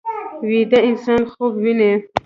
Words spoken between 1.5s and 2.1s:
ویني